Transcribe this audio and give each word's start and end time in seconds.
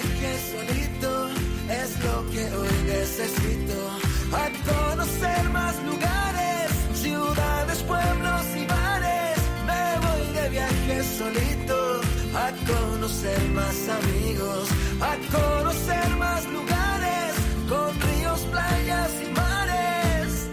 viaje 0.00 0.38
solito 0.52 1.28
es 1.68 2.04
lo 2.04 2.30
que 2.30 2.44
hoy 2.56 2.76
necesito. 2.86 3.78
A 4.32 4.48
conocer 4.70 5.48
más 5.50 5.76
lugares, 5.84 6.70
ciudades, 6.94 7.78
pueblos 7.82 8.42
y 8.56 8.66
bares. 8.66 9.38
Me 9.66 9.84
voy 10.06 10.32
de 10.34 10.48
viaje 10.50 11.02
solito. 11.18 12.00
A 12.34 12.50
conocer 12.72 13.40
más 13.50 13.88
amigos, 13.88 14.68
a 15.00 15.16
conocer 15.36 16.08
más 16.16 16.46
lugares, 16.46 17.34
con 17.68 17.90
ríos, 18.00 18.40
playas 18.52 19.10
y 19.24 19.30
mares. 19.32 20.48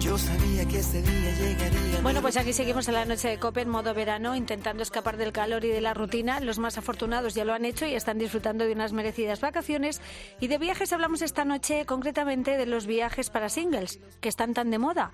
Yo 0.00 0.16
sabía 0.18 0.64
que 0.66 0.78
ese 0.78 1.02
día 1.02 1.30
llegaría. 1.38 1.83
Bueno, 2.04 2.20
pues 2.20 2.36
aquí 2.36 2.52
seguimos 2.52 2.86
en 2.88 2.94
la 2.94 3.06
noche 3.06 3.28
de 3.28 3.38
Cope 3.38 3.62
en 3.62 3.70
modo 3.70 3.94
verano, 3.94 4.36
intentando 4.36 4.82
escapar 4.82 5.16
del 5.16 5.32
calor 5.32 5.64
y 5.64 5.68
de 5.68 5.80
la 5.80 5.94
rutina. 5.94 6.38
Los 6.38 6.58
más 6.58 6.76
afortunados 6.76 7.34
ya 7.34 7.46
lo 7.46 7.54
han 7.54 7.64
hecho 7.64 7.86
y 7.86 7.94
están 7.94 8.18
disfrutando 8.18 8.66
de 8.66 8.72
unas 8.72 8.92
merecidas 8.92 9.40
vacaciones. 9.40 10.02
Y 10.38 10.48
de 10.48 10.58
viajes 10.58 10.92
hablamos 10.92 11.22
esta 11.22 11.46
noche 11.46 11.86
concretamente 11.86 12.58
de 12.58 12.66
los 12.66 12.86
viajes 12.86 13.30
para 13.30 13.48
singles, 13.48 14.00
que 14.20 14.28
están 14.28 14.52
tan 14.52 14.70
de 14.70 14.78
moda. 14.78 15.12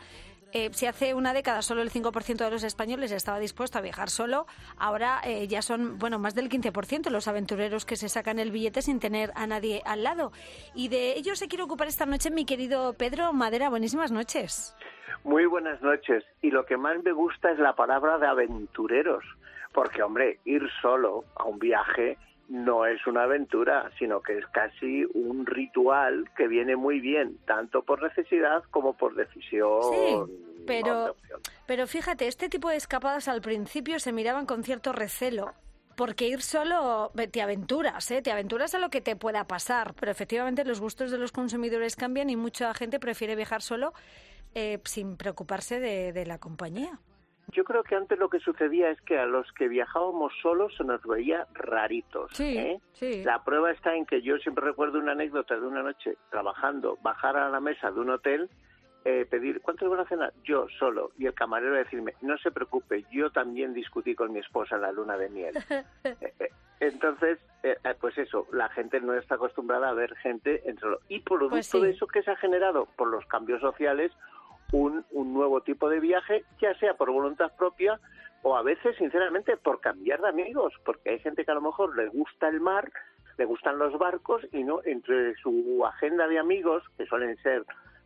Eh, 0.53 0.71
si 0.73 0.87
hace 0.87 1.15
una 1.15 1.33
década 1.33 1.63
solo 1.63 1.81
el 1.81 1.93
5% 1.93 2.45
de 2.45 2.51
los 2.51 2.65
españoles 2.65 3.13
estaba 3.13 3.39
dispuesto 3.39 3.79
a 3.79 3.83
viajar 3.83 4.11
solo, 4.11 4.49
ahora 4.77 5.21
eh, 5.25 5.47
ya 5.47 5.63
son, 5.63 5.97
bueno, 5.97 6.19
más 6.19 6.35
del 6.35 6.49
15% 6.49 7.09
los 7.11 7.29
aventureros 7.29 7.85
que 7.85 7.95
se 7.95 8.09
sacan 8.09 8.41
el 8.41 8.51
billete 8.51 8.83
sin 8.83 8.99
tener 8.99 9.31
a 9.37 9.47
nadie 9.47 9.81
al 9.85 10.03
lado. 10.03 10.33
Y 10.75 10.89
de 10.89 11.13
ello 11.13 11.37
se 11.37 11.47
quiere 11.47 11.63
ocupar 11.63 11.87
esta 11.87 12.05
noche 12.05 12.33
mi 12.33 12.45
querido 12.45 12.95
Pedro 12.95 13.33
Madera. 13.33 13.71
Buenísimas 13.71 14.11
noches. 14.11 14.75
Muy 15.25 15.47
buenas 15.47 15.81
noches. 15.83 16.25
Y 16.43 16.51
lo 16.51 16.65
que 16.67 16.77
más 16.77 17.03
me 17.03 17.13
gusta 17.13 17.51
es 17.51 17.59
la 17.59 17.75
palabra 17.75 18.19
de 18.19 18.27
aventureros. 18.27 19.25
Porque, 19.73 20.03
hombre, 20.03 20.41
ir 20.45 20.69
solo 20.83 21.25
a 21.37 21.45
un 21.45 21.59
viaje 21.59 22.19
no 22.51 22.85
es 22.85 23.07
una 23.07 23.23
aventura, 23.23 23.91
sino 23.97 24.21
que 24.21 24.39
es 24.39 24.47
casi 24.49 25.05
un 25.15 25.47
ritual 25.47 26.29
que 26.37 26.49
viene 26.49 26.75
muy 26.75 26.99
bien, 26.99 27.39
tanto 27.47 27.83
por 27.83 28.03
necesidad 28.03 28.65
como 28.73 28.95
por 28.95 29.15
decisión. 29.15 29.81
Sí, 29.93 30.65
pero, 30.67 31.15
pero 31.67 31.87
fíjate, 31.87 32.27
este 32.27 32.49
tipo 32.49 32.69
de 32.69 32.77
escapadas 32.77 33.29
al 33.29 33.41
principio 33.41 34.01
se 34.01 34.13
miraban 34.13 34.47
con 34.47 34.65
cierto 34.65 34.93
recelo. 34.93 35.55
Porque 35.97 36.27
ir 36.29 36.41
solo 36.41 37.13
te 37.31 37.43
aventuras, 37.43 38.11
¿eh? 38.11 38.23
te 38.23 38.33
aventuras 38.33 38.75
a 38.75 38.79
lo 38.79 38.89
que 38.89 39.03
te 39.03 39.17
pueda 39.17 39.47
pasar, 39.47 39.93
pero 39.99 40.11
efectivamente 40.11 40.65
los 40.65 40.81
gustos 40.81 41.11
de 41.11 41.19
los 41.19 41.31
consumidores 41.31 41.95
cambian 41.95 42.31
y 42.31 42.37
mucha 42.37 42.73
gente 42.73 42.99
prefiere 42.99 43.37
viajar 43.37 43.61
solo 43.61 43.93
eh, 44.55 44.81
sin 44.85 45.17
preocuparse 45.17 45.81
de, 45.81 46.13
de 46.13 46.27
la 46.27 46.39
compañía. 46.39 46.99
Yo 47.53 47.65
creo 47.65 47.83
que 47.83 47.97
antes 47.97 48.17
lo 48.19 48.29
que 48.31 48.39
sucedía 48.39 48.91
es 48.91 49.01
que 49.01 49.19
a 49.19 49.27
los 49.27 49.51
que 49.55 49.67
viajábamos 49.67 50.33
solos 50.41 50.73
se 50.77 50.85
nos 50.85 51.03
veía 51.03 51.47
raritos. 51.55 52.31
Sí, 52.33 52.57
¿eh? 52.57 52.81
sí. 52.93 53.25
La 53.25 53.43
prueba 53.43 53.73
está 53.73 53.97
en 53.97 54.07
que 54.07 54.23
yo 54.23 54.39
siempre 54.39 54.65
recuerdo 54.65 54.99
una 55.01 55.13
anécdota 55.13 55.59
de 55.59 55.67
una 55.67 55.83
noche 55.83 56.17
trabajando, 56.31 56.97
bajar 57.03 57.37
a 57.37 57.49
la 57.51 57.59
mesa 57.59 57.91
de 57.91 57.99
un 57.99 58.11
hotel, 58.11 58.49
eh, 59.05 59.27
pedir, 59.29 59.63
¿cuántos 59.63 59.91
van 59.91 60.01
a 60.01 60.05
cenar? 60.05 60.33
Yo 60.45 60.67
solo. 60.79 61.11
Y 61.19 61.27
el 61.27 61.35
camarero 61.35 61.75
decirme, 61.75 62.15
no 62.21 62.39
se 62.39 62.53
preocupe, 62.53 63.05
yo 63.11 63.31
también 63.31 63.75
discutí 63.75 64.15
con 64.15 64.31
mi 64.33 64.39
esposa 64.39 64.77
en 64.77 64.83
la 64.83 64.93
luna 64.93 65.17
de 65.17 65.29
miel. 65.31 65.55
Eh, 66.05 66.35
eh, 66.39 66.51
Entonces, 66.79 67.39
eh, 67.63 67.77
pues 68.01 68.17
eso, 68.17 68.47
la 68.53 68.69
gente 68.69 69.01
no 69.01 69.15
está 69.15 69.35
acostumbrada 69.35 69.89
a 69.89 69.95
ver 69.95 70.15
gente 70.17 70.63
en 70.69 70.79
solo. 70.79 71.01
Y 71.09 71.21
producto 71.21 71.51
Pues 71.57 71.67
sí. 71.67 71.81
de 71.81 71.91
eso 71.91 72.07
que 72.07 72.23
se 72.23 72.31
ha 72.31 72.37
generado 72.37 72.87
por 72.97 73.09
los 73.09 73.25
cambios 73.27 73.61
sociales, 73.61 74.13
un, 74.73 75.05
un 75.11 75.35
nuevo 75.35 75.61
tipo 75.63 75.89
de 75.89 76.01
viaje, 76.01 76.45
ya 76.61 76.75
sea 76.79 76.95
por 76.95 77.11
voluntad 77.11 77.53
propia 77.57 78.01
o 78.43 78.57
a 78.57 78.63
veces, 78.63 78.97
sinceramente, 78.97 79.57
por 79.57 79.81
cambiar 79.81 80.21
de 80.21 80.29
amigos, 80.29 80.73
porque 80.85 81.11
hay 81.11 81.19
gente 81.19 81.45
que 81.45 81.51
a 81.51 81.55
lo 81.55 81.61
mejor 81.61 81.97
le 81.97 82.09
gusta 82.09 82.49
el 82.49 82.61
mar, 82.61 82.91
le 83.37 83.45
gustan 83.45 83.79
los 83.79 83.99
barcos 83.99 84.43
y 84.53 84.65
no 84.65 84.81
entre 84.85 85.35
su 85.37 85.85
agenda 85.85 86.27
de 86.27 86.39
amigos, 86.39 86.83
que 86.97 87.07
suelen 87.07 87.37
ser 87.43 87.65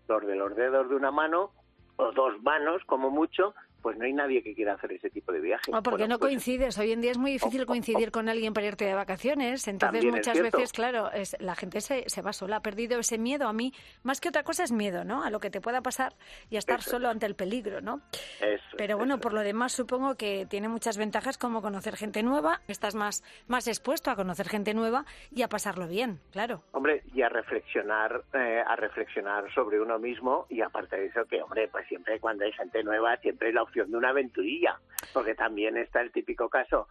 los 0.09 0.27
de 0.27 0.35
los 0.35 0.55
dedos 0.57 0.89
de 0.89 0.97
una 0.97 1.11
mano 1.11 1.51
o 1.97 2.13
dos 2.13 2.43
manos 2.43 2.83
como 2.87 3.11
mucho, 3.11 3.55
pues 3.85 3.99
no 3.99 4.07
hay 4.07 4.15
nadie 4.15 4.43
que 4.43 4.55
quiera 4.55 4.73
hacer 4.73 4.93
ese 4.93 5.11
tipo 5.11 5.31
de 5.31 5.41
viaje. 5.41 5.71
O 5.71 5.83
porque 5.83 6.05
Bueno, 6.05 6.15
no 6.15 6.19
pues, 6.19 6.31
coincides. 6.31 6.79
Hoy 6.79 6.93
en 6.93 7.03
día 7.03 7.11
es 7.11 7.19
muy 7.19 7.33
difícil 7.33 7.67
coincidir 7.67 8.11
con 8.11 8.31
alguien 8.31 8.55
para 8.55 8.67
irte 8.67 8.87
de 8.87 8.95
vacaciones. 8.95 9.69
Entonces, 9.69 10.07
muchas 10.07 10.41
veces, 10.41 10.73
claro, 10.73 11.13
es, 11.13 11.37
la 11.39 11.55
gente 11.55 11.83
se, 11.83 12.09
se 12.09 12.23
va 12.23 12.33
sola. 12.33 12.57
Ha 12.57 12.63
perdido 12.63 12.99
ese 12.99 13.19
miedo. 13.19 13.47
A 13.47 13.53
mí, 13.53 13.75
más 14.03 14.23
que 14.23 14.31
otra 14.31 14.43
cosa, 14.43 14.65
es 14.65 14.73
miedo, 14.73 15.05
¿no? 15.05 15.23
A 15.23 15.29
lo 15.29 15.39
que 15.39 15.51
te 15.51 15.61
pueda 15.61 15.83
pasar 15.83 16.15
y 16.49 16.57
a 16.57 16.61
estar 16.61 16.81
Eso 16.81 16.93
solo 16.93 17.11
ante 17.11 17.27
el 17.27 17.37
peligro, 17.37 17.83
¿no? 17.83 18.01
Eso, 18.41 18.65
Pero 18.79 18.97
bueno, 18.97 19.17
eso. 19.17 19.21
por 19.21 19.35
lo 19.35 19.41
demás, 19.43 19.73
supongo 19.73 20.15
que 20.15 20.47
tiene 20.49 20.69
muchas 20.69 20.97
ventajas 20.97 21.37
como 21.37 21.61
conocer 21.61 21.97
gente 21.97 22.23
nueva. 22.23 22.63
Estás 22.69 22.95
más, 22.95 23.23
más 23.49 23.69
expuesto 23.69 24.11
a 24.11 24.17
conocer 24.17 24.49
gente 24.49 24.73
nueva 24.73 25.05
y 25.31 25.43
a 25.43 25.51
pasarlo 25.51 25.89
bien, 25.89 26.21
claro. 26.31 26.63
Hombre, 26.73 27.03
y 27.13 27.21
a 27.21 27.29
reflexionar, 27.29 28.25
eh, 28.33 28.63
a 28.67 28.77
reflexionar 28.77 29.53
sobre 29.53 29.79
uno 29.79 29.99
mismo 29.99 30.47
y 30.49 30.63
aparte 30.63 30.97
de 30.97 31.07
eso 31.09 31.27
que, 31.27 31.43
hombre, 31.43 31.69
pues 31.69 31.87
siempre 31.87 32.19
cuando 32.19 32.47
hay 32.47 32.53
gente 32.53 32.83
nueva 32.83 33.19
siempre 33.19 33.49
hay 33.49 33.53
la 33.53 33.63
opción 33.63 33.74
de 33.75 33.97
una 33.97 34.11
aventurilla, 34.11 34.79
porque 35.13 35.35
también 35.35 35.77
está 35.77 36.01
el 36.01 36.13
típico 36.13 36.49
caso 36.49 36.89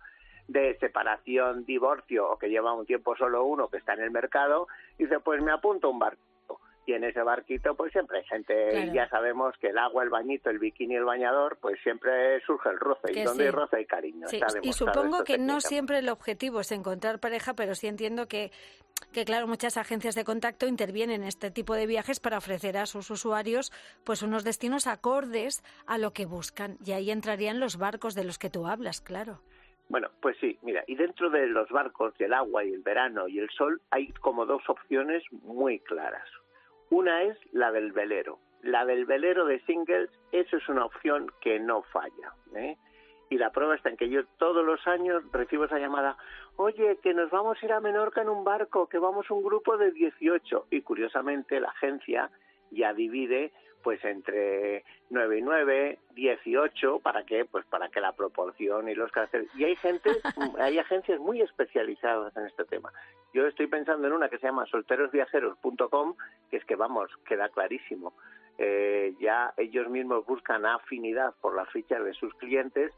de 0.48 0.78
separación, 0.80 1.66
divorcio 1.66 2.30
o 2.30 2.38
que 2.38 2.50
lleva 2.50 2.74
un 2.74 2.86
tiempo 2.86 3.16
solo 3.16 3.46
uno 3.46 3.70
que 3.70 3.78
está 3.78 3.94
en 3.94 4.02
el 4.02 4.12
mercado 4.12 4.68
y 4.98 5.04
dice, 5.04 5.20
pues 5.20 5.42
me 5.42 5.52
apunto 5.52 5.90
un 5.90 6.00
barquito. 6.00 6.33
Y 6.86 6.94
en 6.94 7.06
ese 7.06 7.22
barquito 7.24 7.76
pues 7.76 7.94
siempre 7.94 8.20
hay 8.20 8.26
gente, 8.26 8.70
Claro. 8.72 8.94
ya 8.94 9.08
sabemos 9.10 9.56
que 9.60 9.68
el 9.68 9.78
agua, 9.78 10.04
el 10.04 10.10
bañito, 10.10 10.50
el 10.50 10.60
bikini, 10.60 10.96
el 10.96 11.06
bañador, 11.06 11.58
pues 11.62 11.80
siempre 11.82 12.42
surge 12.42 12.70
el 12.70 12.80
roce. 12.80 13.14
Que 13.14 13.22
y 13.22 13.24
donde 13.24 13.44
sí. 13.44 13.48
hay 13.48 13.52
roce 13.52 13.76
hay 13.78 13.86
cariño. 13.86 14.28
Sí, 14.28 14.40
y 14.62 14.74
supongo 14.74 15.24
que 15.24 15.38
no 15.38 15.62
siempre 15.62 16.00
el 16.00 16.10
objetivo 16.10 16.60
es 16.60 16.72
encontrar 16.74 17.20
pareja, 17.20 17.54
pero 17.54 17.74
sí 17.74 17.88
entiendo 17.88 18.28
que, 18.28 18.52
que, 19.14 19.24
claro, 19.24 19.48
muchas 19.48 19.78
agencias 19.78 20.16
de 20.16 20.26
contacto 20.26 20.68
intervienen 20.68 21.22
en 21.22 21.28
este 21.28 21.52
tipo 21.52 21.74
de 21.74 21.88
viajes 21.88 22.20
para 22.20 22.38
ofrecer 22.38 22.78
a 22.78 22.86
sus 22.86 23.10
usuarios 23.12 23.72
pues 24.04 24.22
unos 24.22 24.44
destinos 24.44 24.86
acordes 24.88 25.64
a 25.86 25.98
lo 25.98 26.12
que 26.12 26.26
buscan. 26.26 26.78
Y 26.86 26.92
ahí 26.92 27.12
entrarían 27.12 27.62
los 27.62 27.78
barcos 27.78 28.14
de 28.14 28.26
los 28.26 28.38
que 28.38 28.50
tú 28.50 28.68
hablas, 28.68 29.00
claro. 29.00 29.40
Bueno, 29.90 30.10
pues 30.22 30.38
sí, 30.40 30.58
mira, 30.64 30.84
y 30.88 30.96
dentro 30.96 31.30
de 31.30 31.46
los 31.48 31.70
barcos 31.70 32.18
del 32.18 32.34
agua 32.34 32.64
y 32.66 32.74
el 32.74 32.82
verano 32.82 33.28
y 33.28 33.40
el 33.40 33.50
sol 33.52 33.82
hay 33.92 34.08
como 34.14 34.46
dos 34.46 34.64
opciones 34.68 35.24
muy 35.32 35.80
claras. 35.80 36.28
Una 36.94 37.24
es 37.24 37.40
la 37.52 37.72
del 37.72 37.92
velero. 37.92 38.38
La 38.62 38.86
del 38.86 39.06
velero 39.06 39.46
de 39.46 39.59
singles, 39.62 40.12
eso 40.31 40.58
es 40.58 40.70
una 40.70 40.86
opción 40.86 41.31
que 41.42 41.59
no 41.59 41.81
falla. 41.81 42.36
¿eh? 42.56 42.78
Y 43.31 43.40
la 43.40 43.52
prueba 43.52 43.74
está 43.74 43.90
en 43.90 43.98
que 43.98 44.09
yo 44.09 44.28
todos 44.38 44.64
los 44.64 44.86
años 44.86 45.24
recibo 45.32 45.66
esa 45.66 45.80
llamada, 45.80 46.18
oye, 46.56 47.00
que 47.02 47.16
nos 47.16 47.32
vamos 47.32 47.58
a 47.59 47.66
ir 47.66 47.74
a 47.74 47.80
Menorca 47.80 48.22
en 48.22 48.30
un 48.30 48.44
barco, 48.44 48.88
que 48.90 49.00
vamos 49.00 49.32
un 49.32 49.42
grupo 49.42 49.76
de 49.76 49.92
18. 49.92 50.68
Y 50.70 50.84
curiosamente 50.84 51.59
la 51.59 51.70
agencia 51.70 52.30
ya 52.70 52.94
divide 52.94 53.53
pues 53.84 54.04
entre 54.06 54.84
9 55.10 55.38
y 55.38 55.42
9, 55.42 56.00
18, 56.16 57.00
¿para 57.00 57.26
qué? 57.26 57.46
Pues 57.46 57.66
para 57.66 57.90
que 57.90 58.00
la 58.00 58.14
proporción 58.14 58.90
y 58.90 58.96
los 58.96 59.12
caracteres... 59.12 59.48
Y 59.56 59.66
hay 59.66 59.76
gente, 59.76 60.10
hay 60.60 60.80
agencias 60.80 61.20
muy 61.20 61.42
especializadas 61.42 62.36
en 62.38 62.48
este 62.48 62.64
tema. 62.66 62.92
Yo 63.34 63.46
estoy 63.46 63.68
pensando 63.68 64.08
en 64.08 64.14
una 64.14 64.30
que 64.30 64.38
se 64.38 64.48
llama 64.48 64.66
solterosviajeros.com, 64.68 66.16
que 66.50 66.58
es 66.58 66.66
que, 66.66 66.76
vamos, 66.76 67.12
queda 67.28 67.50
clarísimo. 67.50 68.14
Eh, 68.58 69.14
ya 69.20 69.54
ellos 69.58 69.90
mismos 69.90 70.26
buscan 70.26 70.66
afinidad 70.66 71.34
por 71.42 71.56
las 71.56 71.70
fichas 71.70 72.04
de 72.04 72.14
sus 72.14 72.34
clientes 72.36 72.92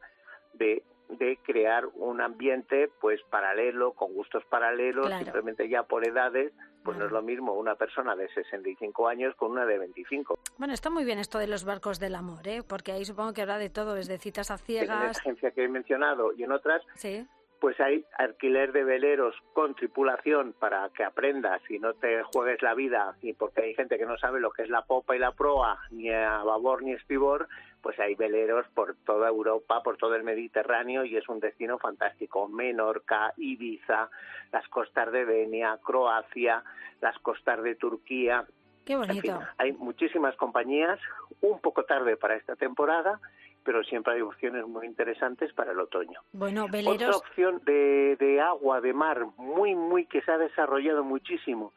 de 0.54 0.84
de 1.10 1.38
crear 1.44 1.86
un 1.96 2.22
ambiente 2.22 2.90
pues 3.00 3.22
paralelo, 3.30 3.94
con 3.94 4.14
gustos 4.14 4.44
paralelos, 4.46 5.06
Claro. 5.08 5.24
simplemente 5.24 5.70
ya 5.70 5.84
por 5.84 6.08
edades, 6.08 6.52
pues 6.84 6.98
no 6.98 7.06
es 7.06 7.12
lo 7.12 7.22
mismo 7.22 7.54
una 7.54 7.76
persona 7.76 8.16
de 8.16 8.28
65 8.34 9.08
años 9.08 9.36
con 9.36 9.52
una 9.52 9.66
de 9.66 9.78
25. 9.80 10.38
Bueno, 10.58 10.74
está 10.74 10.90
muy 10.90 11.04
bien 11.04 11.18
esto 11.20 11.40
de 11.40 11.48
los 11.48 11.64
barcos 11.66 12.00
del 12.00 12.16
amor, 12.16 12.48
¿eh? 12.48 12.62
Porque 12.68 12.92
ahí 12.92 13.06
supongo 13.06 13.34
que 13.34 13.42
habrá 13.42 13.58
de 13.58 13.70
todo, 13.70 13.94
desde 13.96 14.18
citas 14.20 14.52
a 14.52 14.56
En 14.56 14.60
ciegas. 14.60 15.04
esta 15.12 15.20
agencia 15.22 15.52
que 15.52 15.64
he 15.64 15.68
mencionado 15.68 16.32
y 16.34 16.44
en 16.44 16.52
otras, 16.52 16.82
Sí. 16.96 17.26
Pues 17.60 17.80
hay 17.80 18.06
alquiler 18.18 18.72
de 18.72 18.84
veleros 18.84 19.36
con 19.54 19.76
tripulación 19.76 20.54
para 20.54 20.90
que 20.90 21.04
aprendas 21.04 21.62
y 21.70 21.80
no 21.80 21.94
te 21.94 22.24
juegues 22.24 22.62
la 22.62 22.74
vida, 22.74 23.16
y 23.22 23.34
porque 23.34 23.64
hay 23.64 23.74
gente 23.76 23.98
que 23.98 24.06
no 24.06 24.18
sabe 24.18 24.40
lo 24.40 24.52
que 24.52 24.64
es 24.64 24.70
la 24.70 24.84
popa 24.84 25.16
y 25.16 25.20
la 25.20 25.32
proa, 25.32 25.80
ni 25.92 26.10
a 26.10 26.44
babor 26.44 26.84
ni 26.84 26.94
estribor, 26.94 27.48
pues 27.82 28.00
hay 28.00 28.16
veleros 28.16 28.66
por 28.74 28.96
toda 29.06 29.30
Europa, 29.30 29.84
por 29.84 29.98
todo 29.98 30.16
el 30.16 30.24
Mediterráneo 30.24 31.06
y 31.06 31.18
es 31.18 31.30
un 31.30 31.40
destino 31.40 31.78
fantástico. 31.78 32.48
Menorca, 32.48 33.34
Ibiza, 33.38 34.10
las 34.52 34.68
costas 34.70 35.12
de 35.12 35.26
Denia, 35.26 35.78
Croacia, 35.84 36.64
las 37.02 37.18
costas 37.20 37.62
de 37.62 37.76
Turquía. 37.76 38.46
Qué 38.86 38.94
En 38.94 39.04
fin, 39.04 39.34
bonito. 39.34 39.40
hay 39.58 39.74
muchísimas 39.74 40.36
compañías, 40.36 41.00
un 41.42 41.60
poco 41.60 41.84
tarde 41.84 42.18
para 42.18 42.36
esta 42.36 42.56
temporada, 42.56 43.20
pero 43.66 43.84
siempre 43.84 44.14
hay 44.14 44.22
opciones 44.22 44.66
muy 44.68 44.86
interesantes 44.86 45.52
para 45.54 45.72
el 45.72 45.80
otoño. 45.80 46.22
Bueno, 46.32 46.66
Otra 46.66 46.78
veleros. 46.78 47.18
opción 47.18 47.62
de, 47.66 48.16
de 48.18 48.40
agua, 48.40 48.80
de 48.80 48.94
mar, 48.94 49.26
muy, 49.38 49.74
muy 49.76 50.06
que 50.06 50.22
se 50.22 50.32
ha 50.32 50.38
desarrollado 50.38 51.04
muchísimo 51.04 51.74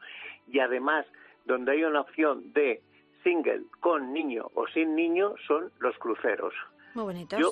y 0.47 0.59
además 0.59 1.05
donde 1.45 1.71
hay 1.71 1.83
una 1.83 2.01
opción 2.01 2.53
de 2.53 2.81
single 3.23 3.63
con 3.79 4.13
niño 4.13 4.49
o 4.53 4.67
sin 4.67 4.95
niño 4.95 5.33
son 5.47 5.71
los 5.79 5.97
cruceros. 5.97 6.53
Muy 6.93 7.05
bonitos. 7.05 7.39
Yo, 7.39 7.51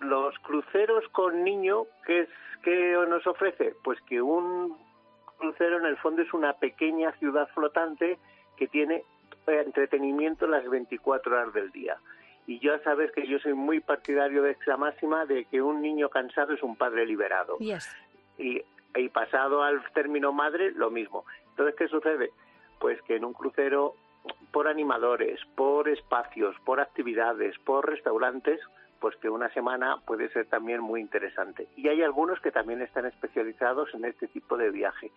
los 0.00 0.36
cruceros 0.40 1.04
con 1.12 1.44
niño, 1.44 1.84
¿qué, 2.04 2.22
es, 2.22 2.28
¿qué 2.62 2.92
nos 3.08 3.24
ofrece? 3.26 3.74
Pues 3.84 4.00
que 4.02 4.20
un 4.20 4.76
crucero 5.38 5.78
en 5.78 5.86
el 5.86 5.96
fondo 5.98 6.22
es 6.22 6.34
una 6.34 6.54
pequeña 6.54 7.12
ciudad 7.12 7.48
flotante 7.54 8.18
que 8.56 8.66
tiene 8.66 9.04
entretenimiento 9.46 10.46
las 10.46 10.68
24 10.68 11.32
horas 11.32 11.54
del 11.54 11.70
día. 11.70 11.96
Y 12.46 12.60
ya 12.60 12.78
sabes 12.80 13.10
que 13.12 13.26
yo 13.26 13.38
soy 13.40 13.54
muy 13.54 13.80
partidario 13.80 14.42
de 14.42 14.52
esa 14.52 14.76
máxima 14.76 15.26
de 15.26 15.44
que 15.46 15.60
un 15.60 15.82
niño 15.82 16.08
cansado 16.08 16.52
es 16.52 16.62
un 16.62 16.76
padre 16.76 17.04
liberado. 17.04 17.56
Y, 18.38 18.62
y 18.94 19.08
pasado 19.08 19.62
al 19.62 19.82
término 19.92 20.32
madre, 20.32 20.70
lo 20.72 20.90
mismo. 20.90 21.24
Entonces, 21.50 21.74
¿qué 21.76 21.88
sucede? 21.88 22.30
Pues 22.78 23.00
que 23.02 23.16
en 23.16 23.24
un 23.24 23.32
crucero, 23.32 23.94
por 24.52 24.68
animadores, 24.68 25.40
por 25.56 25.88
espacios, 25.88 26.54
por 26.64 26.80
actividades, 26.80 27.58
por 27.60 27.88
restaurantes, 27.88 28.60
pues 29.00 29.16
que 29.16 29.28
una 29.28 29.48
semana 29.50 29.98
puede 30.06 30.28
ser 30.30 30.46
también 30.46 30.80
muy 30.80 31.00
interesante. 31.00 31.68
Y 31.76 31.88
hay 31.88 32.02
algunos 32.02 32.40
que 32.40 32.52
también 32.52 32.80
están 32.80 33.06
especializados 33.06 33.92
en 33.94 34.04
este 34.04 34.28
tipo 34.28 34.56
de 34.56 34.70
viaje. 34.70 35.10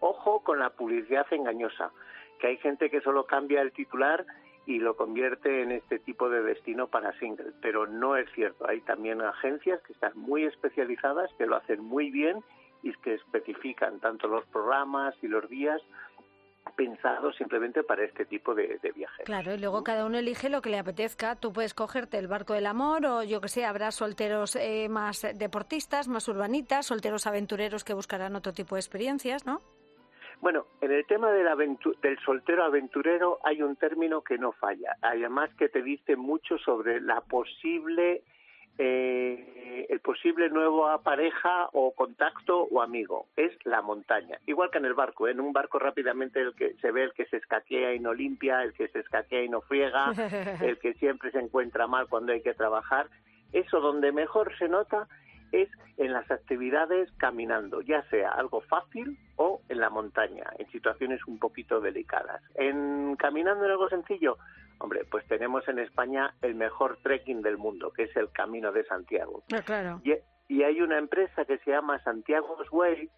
Ojo 0.00 0.40
con 0.40 0.58
la 0.58 0.70
publicidad 0.70 1.26
engañosa, 1.30 1.90
que 2.38 2.48
hay 2.48 2.56
gente 2.58 2.90
que 2.90 3.00
solo 3.00 3.24
cambia 3.24 3.62
el 3.62 3.72
titular 3.72 4.24
y 4.66 4.78
lo 4.78 4.96
convierte 4.96 5.62
en 5.62 5.72
este 5.72 5.98
tipo 5.98 6.28
de 6.30 6.42
destino 6.42 6.88
para 6.88 7.18
single, 7.18 7.52
pero 7.60 7.86
no 7.86 8.16
es 8.16 8.30
cierto. 8.32 8.66
Hay 8.66 8.80
también 8.80 9.20
agencias 9.20 9.80
que 9.82 9.92
están 9.92 10.12
muy 10.16 10.44
especializadas, 10.44 11.30
que 11.36 11.46
lo 11.46 11.56
hacen 11.56 11.82
muy 11.82 12.10
bien 12.10 12.42
y 12.82 12.92
que 12.94 13.14
especifican 13.14 14.00
tanto 14.00 14.28
los 14.28 14.44
programas 14.46 15.14
y 15.22 15.28
los 15.28 15.48
días 15.48 15.80
pensados 16.76 17.36
simplemente 17.36 17.82
para 17.82 18.04
este 18.04 18.24
tipo 18.24 18.54
de, 18.54 18.78
viajes. 18.94 19.26
Claro, 19.26 19.54
y 19.54 19.58
luego 19.58 19.84
cada 19.84 20.06
uno 20.06 20.18
elige 20.18 20.48
lo 20.48 20.62
que 20.62 20.70
le 20.70 20.78
apetezca. 20.78 21.36
Tú 21.36 21.52
puedes 21.52 21.74
cogerte 21.74 22.18
el 22.18 22.26
barco 22.26 22.54
del 22.54 22.66
amor 22.66 23.04
o 23.06 23.22
yo 23.22 23.40
que 23.40 23.48
sé, 23.48 23.64
habrá 23.64 23.90
solteros 23.90 24.56
eh, 24.56 24.88
más 24.88 25.26
deportistas, 25.34 26.08
más 26.08 26.26
urbanitas, 26.26 26.86
solteros 26.86 27.26
aventureros 27.26 27.84
que 27.84 27.94
buscarán 27.94 28.34
otro 28.34 28.52
tipo 28.52 28.76
de 28.76 28.80
experiencias, 28.80 29.44
¿no? 29.46 29.60
Bueno, 30.44 30.66
en 30.82 30.92
el 30.92 31.06
tema 31.06 31.32
del, 31.32 31.48
del 32.02 32.18
soltero 32.18 32.64
aventurero 32.64 33.38
hay 33.44 33.62
un 33.62 33.76
término 33.76 34.20
que 34.20 34.36
no 34.36 34.52
falla, 34.52 34.94
además 35.00 35.48
que 35.54 35.70
te 35.70 35.80
dice 35.80 36.16
mucho 36.16 36.58
sobre 36.58 37.00
la 37.00 37.22
posible 37.22 38.24
eh, 38.76 39.86
el 39.88 40.00
posible 40.00 40.50
nuevo 40.50 40.86
pareja 41.02 41.70
o 41.72 41.92
contacto 41.92 42.64
o 42.64 42.82
amigo 42.82 43.24
es 43.38 43.52
la 43.64 43.80
montaña. 43.80 44.38
Igual 44.44 44.70
que 44.70 44.76
en 44.76 44.84
el 44.84 44.92
barco, 44.92 45.28
¿eh? 45.28 45.30
en 45.30 45.40
un 45.40 45.54
barco 45.54 45.78
rápidamente 45.78 46.42
el 46.42 46.54
que 46.54 46.74
se 46.74 46.90
ve 46.90 47.04
el 47.04 47.14
que 47.14 47.24
se 47.24 47.38
escaquea 47.38 47.94
y 47.94 47.98
no 47.98 48.12
limpia, 48.12 48.64
el 48.64 48.74
que 48.74 48.88
se 48.88 48.98
escaquea 48.98 49.44
y 49.44 49.48
no 49.48 49.62
friega, 49.62 50.12
el 50.60 50.78
que 50.78 50.92
siempre 50.94 51.30
se 51.30 51.38
encuentra 51.38 51.86
mal 51.86 52.06
cuando 52.06 52.34
hay 52.34 52.42
que 52.42 52.52
trabajar. 52.52 53.08
Eso 53.54 53.80
donde 53.80 54.12
mejor 54.12 54.54
se 54.58 54.68
nota 54.68 55.08
es 55.62 55.68
en 55.96 56.12
las 56.12 56.30
actividades 56.30 57.10
caminando, 57.18 57.80
ya 57.80 58.02
sea 58.10 58.30
algo 58.30 58.60
fácil 58.62 59.18
o 59.36 59.60
en 59.68 59.80
la 59.80 59.90
montaña, 59.90 60.44
en 60.58 60.70
situaciones 60.70 61.20
un 61.26 61.38
poquito 61.38 61.80
delicadas. 61.80 62.42
En 62.54 63.16
caminando 63.16 63.64
en 63.64 63.70
algo 63.70 63.88
sencillo, 63.88 64.38
Hombre, 64.78 65.04
pues 65.10 65.26
tenemos 65.28 65.66
en 65.68 65.78
España 65.78 66.34
el 66.42 66.54
mejor 66.54 66.98
trekking 67.02 67.42
del 67.42 67.58
mundo, 67.58 67.92
que 67.92 68.02
es 68.04 68.16
el 68.16 68.30
Camino 68.32 68.72
de 68.72 68.84
Santiago. 68.84 69.44
Ah, 69.54 69.62
claro. 69.64 70.00
Y, 70.04 70.14
y, 70.48 70.62
hay 70.62 70.80
una 70.80 70.98
empresa 70.98 71.44
que 71.44 71.58
se 71.58 71.70
llama 71.70 72.02
Santiago's 72.02 72.70
Way, 72.72 73.08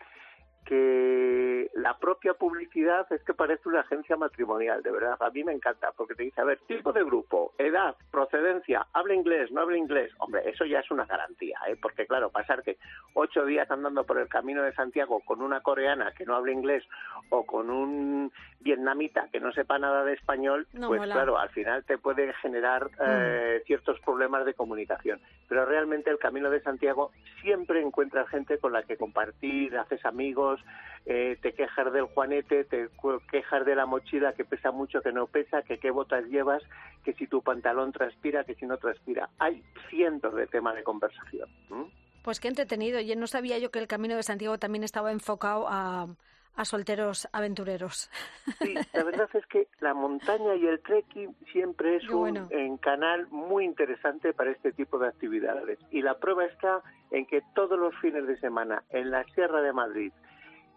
que 0.67 1.71
la 1.75 1.97
propia 1.99 2.35
publicidad 2.35 3.07
es 3.13 3.23
que 3.23 3.35
parece 3.35 3.69
una 3.69 3.81
agencia 3.81 4.17
matrimonial, 4.17 4.83
de 4.83 4.91
verdad. 4.91 5.17
A 5.21 5.31
mí 5.31 5.45
me 5.45 5.53
encanta, 5.53 5.93
porque 5.97 6.15
te 6.15 6.25
dice, 6.25 6.41
a 6.41 6.45
ver, 6.45 6.59
tipo 6.67 6.93
de 6.93 7.05
grupo, 7.05 7.53
edad, 7.57 7.95
procedencia, 8.11 8.87
habla 8.93 9.15
inglés, 9.15 9.51
no 9.53 9.61
habla 9.61 9.79
inglés. 9.79 10.13
Hombre, 10.19 10.43
eso 10.51 10.65
ya 10.65 10.81
es 10.81 10.91
una 10.91 11.07
garantía, 11.07 11.59
¿eh? 11.69 11.77
porque 11.81 12.07
claro, 12.07 12.31
pasar 12.31 12.63
que 12.63 12.79
ocho 13.15 13.45
días 13.45 13.71
andando 13.71 14.05
por 14.05 14.19
el 14.19 14.29
camino 14.29 14.63
de 14.63 14.75
Santiago 14.75 15.21
con 15.25 15.41
una 15.41 15.61
coreana 15.61 16.13
que 16.13 16.27
no 16.27 16.35
habla 16.35 16.53
inglés 16.53 16.83
o 17.31 17.47
con 17.47 17.71
un 17.71 18.33
vietnamita 18.61 19.29
que 19.31 19.39
no 19.39 19.53
sepa 19.53 19.79
nada 19.79 20.05
de 20.05 20.15
español, 20.15 20.67
pues 20.87 21.01
claro, 21.03 21.39
al 21.39 21.51
final 21.51 21.85
te 21.85 21.99
puede 21.99 22.33
generar 22.35 22.91
eh, 23.07 23.61
mm. 23.61 23.67
ciertos 23.67 24.01
problemas 24.01 24.45
de 24.45 24.55
comunicación. 24.55 25.21
Pero 25.49 25.65
realmente 25.65 26.11
el 26.11 26.19
camino 26.19 26.51
de 26.51 26.61
Santiago 26.63 27.13
siempre 27.43 27.81
encuentras 27.81 28.29
gente 28.29 28.59
con 28.59 28.73
la 28.73 28.83
que 28.83 28.97
compartir, 28.97 29.77
haces 29.79 30.05
amigos, 30.05 30.56
eh, 31.09 31.39
te 31.41 31.53
quejas 31.53 31.93
del 31.93 32.07
juanete, 32.07 32.65
te 32.65 32.89
quejas 33.31 33.65
de 33.65 33.77
la 33.77 33.87
mochila 33.87 34.33
que 34.33 34.45
pesa 34.45 34.73
mucho, 34.73 35.01
que 35.03 35.13
no 35.13 35.29
pesa, 35.29 35.63
que 35.63 35.79
qué 35.79 35.93
botas 35.93 36.25
llevas, 36.25 36.65
que 37.05 37.13
si 37.13 37.29
tu 37.29 37.43
pantalón 37.43 37.93
transpira, 37.93 38.43
que 38.43 38.57
si 38.57 38.67
no 38.67 38.77
transpira. 38.77 39.31
Hay 39.39 39.63
cientos 39.89 40.35
de 40.35 40.49
temas 40.49 40.75
de 40.75 40.83
conversación. 40.83 41.49
Pues 42.25 42.41
qué 42.41 42.49
entretenido. 42.49 43.01
Yo 43.01 43.15
no 43.15 43.29
sabía 43.29 43.57
yo 43.59 43.71
que 43.71 43.79
el 43.79 43.87
Camino 43.87 44.17
de 44.17 44.25
Santiago 44.25 44.59
también 44.59 44.83
estaba 44.83 45.13
enfocado 45.13 45.69
a, 45.69 46.09
solteros 46.65 47.29
aventureros. 47.33 48.11
Sí, 48.59 48.75
la 48.93 49.05
verdad 49.05 49.29
es 49.35 49.47
que 49.47 49.69
la 49.79 49.95
montaña 49.95 50.57
y 50.57 50.67
el 50.67 50.81
trekking 50.81 51.37
siempre 51.53 51.97
es 51.97 52.09
un 52.09 52.79
canal 52.79 53.29
muy 53.29 53.65
interesante 53.65 54.33
para 54.33 54.51
este 54.51 54.73
tipo 54.73 54.99
de 54.99 55.07
actividades. 55.07 55.79
Y 55.93 56.03
la 56.03 56.19
prueba 56.19 56.47
está 56.47 56.83
en 57.13 57.27
que 57.27 57.43
todos 57.55 57.79
los 57.79 57.95
fines 58.01 58.27
de 58.27 58.37
semana 58.39 58.83
en 58.91 59.13
la 59.13 59.23
Sierra 59.35 59.61
de 59.61 59.73
Madrid, 59.73 60.13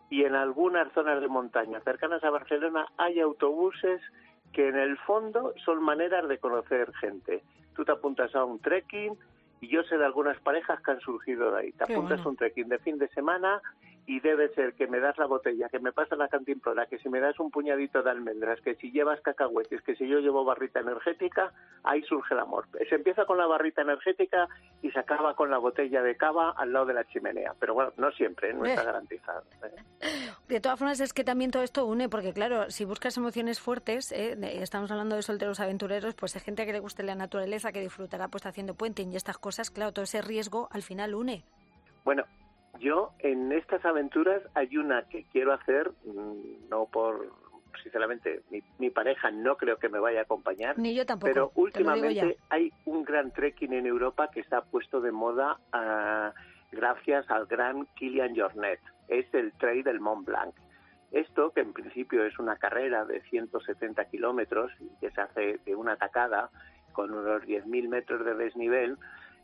y 0.10 0.24
en 0.24 0.36
algunas 0.36 0.92
zonas 0.94 1.22
de 1.22 1.28
montaña 1.28 1.80
cercanas 1.82 2.24
a 2.24 2.30
Barcelona 2.30 2.88
hay 2.98 3.20
autobuses 3.20 4.02
que 4.54 4.68
en 4.68 4.78
el 4.78 4.98
fondo 4.98 5.54
son 5.64 5.84
maneras 5.84 6.28
de 6.28 6.40
conocer 6.40 6.92
gente. 6.96 7.44
Tú 7.76 7.86
te 7.86 7.92
apuntas 7.92 8.34
a 8.36 8.44
un 8.44 8.60
trekking 8.60 9.16
y 9.62 9.68
yo 9.68 9.84
sé 9.84 9.98
de 9.98 10.06
algunas 10.06 10.40
parejas 10.42 10.82
que 10.82 10.92
han 10.92 11.00
surgido 11.02 11.52
de 11.52 11.60
ahí. 11.60 11.72
Te 11.74 11.84
apuntas 11.84 12.20
a 12.26 12.30
un 12.30 12.36
trekking 12.36 12.70
de 12.70 12.80
fin 12.80 12.98
de 12.98 13.08
semana 13.10 13.62
y 14.10 14.20
debe 14.22 14.50
ser 14.56 14.74
que 14.74 14.88
me 14.88 15.00
das 15.00 15.20
la 15.20 15.28
botella, 15.28 15.70
que 15.70 15.78
me 15.78 15.92
pasa 15.92 16.16
la 16.16 16.28
cantimplora, 16.30 16.88
que 16.88 16.98
si 16.98 17.10
me 17.10 17.20
das 17.20 17.40
un 17.40 17.52
puñadito 17.52 18.02
de 18.02 18.10
almendras, 18.10 18.60
que 18.62 18.74
si 18.74 18.92
llevas 18.92 19.22
cacahuetes, 19.22 19.84
que 19.84 19.96
si 19.96 20.08
yo 20.08 20.18
llevo 20.18 20.44
barrita 20.44 20.80
energética, 20.80 21.54
ahí 21.84 22.02
surge 22.02 22.34
el 22.34 22.40
amor. 22.40 22.66
Se 22.90 22.96
empieza 22.96 23.26
con 23.26 23.38
la 23.38 23.46
barrita 23.46 23.84
energética 23.84 24.48
y 24.82 24.90
se 24.90 24.98
acaba 24.98 25.36
con 25.36 25.52
la 25.52 25.60
botella 25.60 26.02
de 26.02 26.18
cava 26.18 26.56
al 26.58 26.74
lado 26.74 26.88
de 26.88 26.96
la 26.96 27.04
chimenea. 27.06 27.54
Pero 27.60 27.76
bueno, 27.76 27.94
no 27.98 28.12
siempre, 28.14 28.50
¿eh? 28.50 28.54
no 28.56 28.66
está 28.66 28.82
eh. 28.82 28.86
garantizado. 28.86 29.44
¿eh? 29.62 30.10
De 30.48 30.60
todas 30.60 30.80
formas, 30.80 31.00
es 31.02 31.14
que 31.14 31.24
también 31.24 31.52
todo 31.52 31.62
esto 31.62 31.86
une, 31.86 32.10
porque 32.10 32.34
claro, 32.34 32.72
si 32.72 32.86
buscas 32.86 33.16
emociones 33.16 33.60
fuertes, 33.60 34.12
estamos 34.12 34.90
hablando 34.90 35.18
de 35.18 35.22
solteros 35.22 35.60
aventureros, 35.60 36.16
pues 36.16 36.36
hay 36.36 36.42
gente 36.42 36.66
que 36.66 36.74
le 36.74 36.80
guste 36.80 37.04
la 37.04 37.14
naturaleza, 37.14 37.72
que 37.72 37.82
disfrutará 37.82 38.28
pues 38.28 38.48
haciendo 38.48 38.74
puenting 38.74 39.12
y 39.12 39.18
estas 39.18 39.38
cosas, 39.38 39.70
claro, 39.70 39.94
todo 39.94 40.06
ese 40.06 40.24
riesgo 40.24 40.68
al 40.72 40.82
final 40.82 41.14
une. 41.14 41.44
Bueno, 42.04 42.26
yo 42.80 43.12
en 43.20 43.52
estas 43.52 43.84
aventuras 43.86 44.42
hay 44.54 44.78
una 44.78 45.04
que 45.04 45.26
quiero 45.32 45.54
hacer, 45.54 45.92
mm, 46.06 46.70
no 46.70 46.86
por, 46.86 47.32
sinceramente, 47.84 48.44
mi, 48.78 48.90
pareja 48.90 49.32
no 49.32 49.58
creo 49.58 49.78
que 49.78 49.90
me 49.90 50.00
vaya 50.00 50.20
a 50.20 50.24
acompañar. 50.24 50.78
Ni 50.78 50.94
yo 50.96 51.06
tampoco. 51.06 51.32
Pero 51.32 51.52
últimamente 51.56 52.38
hay 52.50 52.72
un 52.86 53.04
gran 53.04 53.32
trekking 53.32 53.74
en 53.74 53.86
Europa 53.86 54.30
que 54.32 54.44
se 54.44 54.56
ha 54.56 54.62
puesto 54.62 55.02
de 55.02 55.12
moda 55.12 55.58
ah, 55.74 56.34
gracias 56.72 57.30
al 57.30 57.46
gran 57.46 57.86
Kilian 57.96 58.36
Jornet. 58.36 58.80
Es 59.08 59.26
el 59.34 59.52
Trail 59.54 59.84
del 59.84 60.00
Mont 60.00 60.26
Blanc. 60.26 60.54
Esto, 61.12 61.52
que 61.52 61.62
en 61.62 61.74
principio 61.74 62.24
es 62.24 62.38
una 62.38 62.58
carrera 62.58 63.06
de 63.06 63.22
170 63.22 64.06
kilómetros 64.06 64.72
y 64.80 64.90
que 65.00 65.10
se 65.12 65.22
hace 65.22 65.60
de 65.66 65.76
una 65.76 65.96
tacada 65.96 66.52
con 66.94 67.12
unos 67.12 67.42
10.000 67.44 67.88
metros 67.88 68.26
de 68.26 68.36
desnivel, 68.36 68.98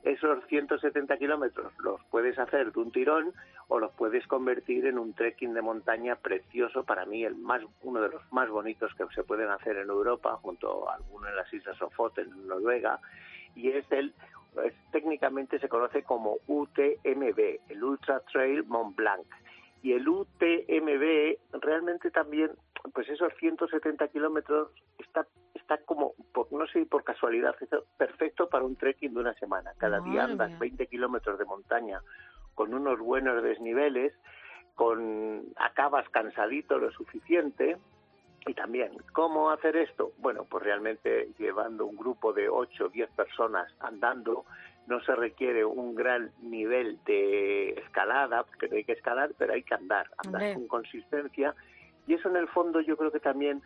esos 0.06 0.46
170 0.46 1.18
kilómetros 1.18 1.74
los 1.80 2.00
puedes 2.12 2.38
hacer 2.38 2.72
de 2.72 2.80
un 2.80 2.92
tirón 2.92 3.34
o 3.68 3.80
los 3.80 3.92
puedes 3.94 4.26
convertir 4.28 4.86
en 4.86 5.00
un 5.00 5.14
trekking 5.14 5.54
de 5.54 5.64
montaña 5.64 6.16
precioso, 6.16 6.84
para 6.84 7.06
mí 7.06 7.26
el 7.26 7.36
más 7.36 7.64
uno 7.82 8.02
de 8.02 8.10
los 8.10 8.22
más 8.32 8.48
bonitos 8.50 8.94
que 8.94 9.04
se 9.16 9.24
pueden 9.24 9.50
hacer 9.50 9.78
en 9.78 9.90
Europa, 9.90 10.38
junto 10.44 10.88
a 10.90 10.96
alguno 10.96 11.28
en 11.28 11.36
las 11.36 11.52
Islas 11.52 11.76
Sofoten, 11.78 12.32
en 12.32 12.48
Noruega, 12.48 13.00
y 13.56 13.70
es 13.70 13.92
el 13.92 14.14
técnicamente 14.92 15.60
se 15.60 15.68
conoce 15.68 16.04
como 16.04 16.38
UTMB, 16.48 17.40
el 17.70 17.84
Ultra 17.84 18.22
Trail 18.32 18.64
Mont 18.64 18.96
Blanc. 18.96 19.26
Y 19.82 19.94
el 19.94 20.08
UTMB 20.08 21.38
realmente 21.62 22.10
también, 22.12 22.52
pues 22.94 23.10
esos 23.10 23.34
170 23.40 24.08
kilómetros 24.10 24.70
está 24.98 25.28
está 25.66 25.78
como, 25.80 26.14
por, 26.32 26.52
no 26.54 26.68
sé 26.68 26.86
por 26.86 27.04
casualidad, 27.04 27.56
perfecto 27.98 28.48
para 28.48 28.64
un 28.64 28.76
trekking 28.76 29.16
de 29.16 29.20
una 29.20 29.34
semana. 29.34 29.72
Cada 29.78 30.00
día 30.00 30.26
andas 30.26 30.58
20 30.60 30.86
kilómetros 30.86 31.40
de 31.40 31.46
montaña 31.46 32.02
con 32.54 32.72
unos 32.72 33.00
buenos 33.00 33.42
desniveles, 33.42 34.14
con 34.76 35.44
acabas 35.56 36.08
cansadito 36.10 36.78
lo 36.78 36.92
suficiente. 36.92 37.78
Y 38.46 38.54
también, 38.54 38.92
¿cómo 39.12 39.50
hacer 39.50 39.76
esto? 39.76 40.12
Bueno, 40.20 40.46
pues 40.48 40.64
realmente 40.64 41.32
llevando 41.40 41.88
un 41.88 41.96
grupo 41.96 42.32
de 42.32 42.48
8 42.48 42.86
o 42.86 42.90
10 42.90 43.10
personas 43.16 43.74
andando, 43.80 44.46
no 44.86 45.02
se 45.02 45.16
requiere 45.16 45.66
un 45.66 45.96
gran 45.96 46.30
nivel 46.44 47.00
de 47.06 47.70
escalada, 47.70 48.44
porque 48.44 48.68
no 48.68 48.76
hay 48.76 48.84
que 48.84 48.92
escalar, 48.92 49.32
pero 49.36 49.54
hay 49.54 49.64
que 49.64 49.74
andar, 49.74 50.12
andar 50.24 50.54
con 50.54 50.68
consistencia. 50.68 51.56
Y 52.06 52.14
eso 52.14 52.30
en 52.30 52.36
el 52.36 52.48
fondo 52.50 52.82
yo 52.82 52.96
creo 52.98 53.12
que 53.12 53.20
también 53.20 53.64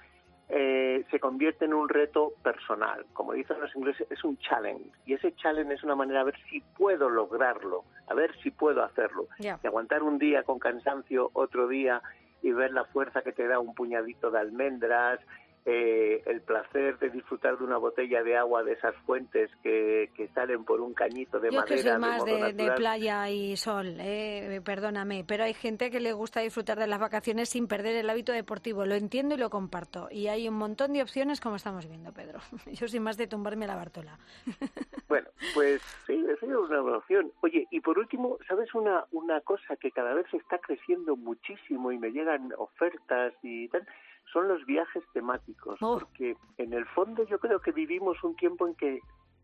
eh, 0.49 1.05
se 1.11 1.19
convierte 1.19 1.65
en 1.65 1.73
un 1.75 1.87
reto 1.87 2.33
personal. 2.43 3.05
Como 3.13 3.33
dicen 3.33 3.59
los 3.59 3.75
ingleses, 3.75 4.09
es 4.09 4.23
un 4.23 4.37
challenge. 4.39 4.89
Y 5.05 5.13
ese 5.13 5.35
challenge 5.35 5.75
es 5.75 5.83
una 5.83 5.95
manera 5.95 6.19
de 6.19 6.31
ver 6.31 6.39
si 6.49 6.61
puedo 6.61 7.07
lograrlo, 7.09 7.83
a 8.07 8.15
ver 8.15 8.35
si 8.41 8.49
puedo 8.49 8.83
hacerlo. 8.83 9.27
Y 9.39 9.47
aguantar 9.47 10.01
un 10.01 10.17
día 10.17 10.43
con 10.43 10.57
cansancio, 10.57 11.29
otro 11.33 11.67
día 11.67 12.01
y 12.41 12.51
ver 12.51 12.71
la 12.71 12.85
fuerza 12.85 13.21
que 13.21 13.31
te 13.31 13.47
da 13.47 13.59
un 13.59 13.75
puñadito 13.75 14.31
de 14.31 14.39
almendras, 14.39 15.19
eh, 15.65 16.23
el 16.25 16.41
placer 16.41 16.97
de 16.99 17.09
disfrutar 17.09 17.57
de 17.57 17.63
una 17.63 17.77
botella 17.77 18.23
de 18.23 18.37
agua 18.37 18.63
de 18.63 18.73
esas 18.73 18.95
fuentes 19.05 19.51
que, 19.61 20.09
que 20.15 20.27
salen 20.29 20.63
por 20.63 20.81
un 20.81 20.93
cañito 20.93 21.39
de 21.39 21.51
Yo 21.51 21.59
madera. 21.59 21.75
que 21.75 21.81
soy 21.81 21.99
más 21.99 22.25
de, 22.25 22.53
de, 22.53 22.71
playa 22.71 23.29
y 23.29 23.55
sol, 23.57 23.97
eh, 23.99 24.61
perdóname, 24.63 25.25
pero 25.27 25.43
hay 25.43 25.53
gente 25.53 25.91
que 25.91 25.99
le 25.99 26.13
gusta 26.13 26.39
disfrutar 26.39 26.79
de 26.79 26.87
las 26.87 26.99
vacaciones 26.99 27.49
sin 27.49 27.67
perder 27.67 27.95
el 27.95 28.09
hábito 28.09 28.31
deportivo. 28.31 28.85
Lo 28.85 28.95
entiendo 28.95 29.35
y 29.35 29.37
lo 29.37 29.49
comparto. 29.49 30.07
Y 30.11 30.27
hay 30.27 30.47
un 30.47 30.55
montón 30.55 30.93
de 30.93 31.01
opciones 31.01 31.41
como 31.41 31.57
estamos 31.57 31.87
viendo, 31.87 32.13
Pedro. 32.13 32.39
Yo 32.71 32.87
soy 32.87 32.99
más 32.99 33.17
de 33.17 33.27
tumbarme 33.27 33.67
la 33.67 33.75
Bartola. 33.75 34.17
Bueno, 35.09 35.27
pues 35.55 35.81
sí, 36.05 36.23
es 36.29 36.39
una 36.43 36.81
opción. 36.97 37.31
Oye, 37.41 37.67
y 37.71 37.79
por 37.79 37.97
último, 37.97 38.37
¿sabes 38.47 38.75
una, 38.75 39.05
una 39.11 39.41
cosa 39.41 39.75
que 39.75 39.89
cada 39.89 40.13
vez 40.13 40.31
está 40.31 40.59
creciendo 40.59 41.15
muchísimo 41.15 41.91
y 41.91 41.97
me 41.97 42.11
llegan 42.11 42.53
ofertas 42.57 43.33
y 43.41 43.67
tal? 43.69 43.87
Son 44.31 44.47
los 44.47 44.65
viajes 44.65 45.03
temáticos, 45.13 45.79
oh. 45.81 45.99
porque 45.99 46.35
en 46.57 46.73
el 46.73 46.85
fondo 46.87 47.25
yo 47.25 47.39
creo 47.39 47.59
que 47.59 47.71
vivimos 47.71 48.23
un 48.23 48.35
tiempo 48.35 48.67
en 48.67 48.75
que 48.75 48.99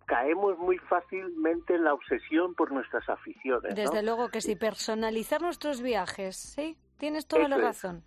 caemos 0.06 0.58
muy 0.58 0.78
fácilmente 0.78 1.76
en 1.76 1.84
la 1.84 1.94
obsesión 1.94 2.54
por 2.56 2.72
nuestras 2.72 3.08
aficiones. 3.10 3.76
Desde 3.76 4.04
luego 4.04 4.30
que 4.30 4.42
sí, 4.42 4.56
personalizar 4.56 5.42
nuestros 5.42 5.82
viajes, 5.82 6.36
sí, 6.36 6.78
tienes 6.98 7.28
toda 7.28 7.48
la 7.48 7.58
razón. 7.58 8.04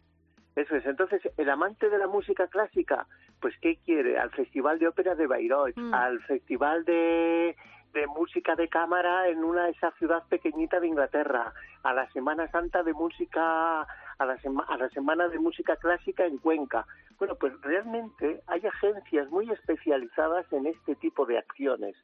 Eso 0.54 0.74
es, 0.74 0.86
entonces 0.86 1.22
el 1.36 1.50
amante 1.50 1.88
de 1.88 1.98
la 1.98 2.08
música 2.08 2.48
clásica, 2.48 3.06
pues 3.40 3.54
¿qué 3.60 3.78
quiere? 3.84 4.18
Al 4.18 4.30
Festival 4.30 4.78
de 4.78 4.88
Ópera 4.88 5.14
de 5.14 5.26
Bayreuth, 5.26 5.76
mm. 5.76 5.94
al 5.94 6.20
Festival 6.24 6.84
de, 6.84 7.56
de 7.92 8.06
música 8.08 8.56
de 8.56 8.68
cámara 8.68 9.28
en 9.28 9.44
una 9.44 9.68
esa 9.68 9.92
ciudad 9.92 10.24
pequeñita 10.28 10.80
de 10.80 10.88
Inglaterra, 10.88 11.52
a 11.84 11.92
la 11.92 12.10
Semana 12.10 12.50
Santa 12.50 12.82
de 12.82 12.92
música 12.92 13.86
a 14.18 14.26
la, 14.26 14.36
a 14.68 14.76
la 14.76 14.88
Semana 14.90 15.28
de 15.28 15.38
Música 15.38 15.76
Clásica 15.76 16.26
en 16.26 16.38
Cuenca. 16.38 16.86
Bueno, 17.18 17.36
pues 17.36 17.52
realmente 17.62 18.42
hay 18.46 18.66
agencias 18.66 19.30
muy 19.30 19.50
especializadas 19.50 20.52
en 20.52 20.66
este 20.66 20.94
tipo 20.96 21.26
de 21.26 21.38
acciones, 21.38 21.96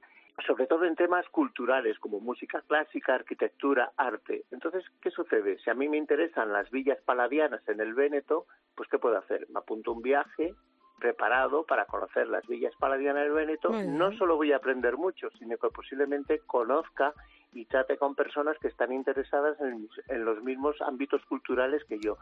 sobre 0.46 0.66
todo 0.66 0.84
en 0.84 0.96
temas 0.96 1.28
culturales 1.28 1.98
como 1.98 2.20
música 2.20 2.62
clásica, 2.66 3.14
arquitectura, 3.14 3.92
arte. 3.96 4.44
Entonces, 4.50 4.84
¿qué 5.00 5.10
sucede? 5.10 5.58
Si 5.58 5.70
a 5.70 5.74
mí 5.74 5.88
me 5.88 5.96
interesan 5.96 6.52
las 6.52 6.70
villas 6.70 6.98
paladianas 7.04 7.66
en 7.68 7.80
el 7.80 7.94
Véneto, 7.94 8.46
pues 8.74 8.88
¿qué 8.88 8.98
puedo 8.98 9.18
hacer? 9.18 9.46
Me 9.50 9.60
apunto 9.60 9.92
un 9.92 10.02
viaje 10.02 10.54
preparado 10.98 11.64
para 11.64 11.86
conocer 11.86 12.28
las 12.28 12.46
villas 12.46 12.74
paladianas 12.78 13.24
del 13.24 13.32
Véneto, 13.32 13.70
no 13.70 14.12
solo 14.12 14.36
voy 14.36 14.52
a 14.52 14.56
aprender 14.56 14.96
mucho, 14.96 15.28
sino 15.38 15.56
que 15.58 15.68
posiblemente 15.68 16.40
conozca 16.46 17.12
y 17.54 17.64
trate 17.66 17.96
con 17.96 18.14
personas 18.14 18.58
que 18.58 18.68
están 18.68 18.92
interesadas 18.92 19.58
en, 19.60 19.88
en, 20.08 20.24
los 20.24 20.42
mismos 20.42 20.80
ámbitos 20.82 21.24
culturales 21.26 21.82
que 21.84 21.98
yo. 22.00 22.18